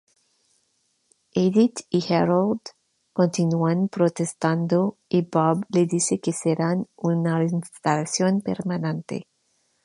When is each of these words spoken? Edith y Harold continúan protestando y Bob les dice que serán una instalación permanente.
Edith 1.35 1.83
y 1.91 2.03
Harold 2.11 2.61
continúan 3.13 3.87
protestando 3.87 4.97
y 5.07 5.21
Bob 5.21 5.63
les 5.69 5.87
dice 5.89 6.19
que 6.19 6.33
serán 6.33 6.87
una 6.95 7.43
instalación 7.43 8.41
permanente. 8.41 9.27